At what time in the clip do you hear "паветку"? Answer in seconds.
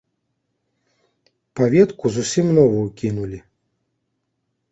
1.59-2.05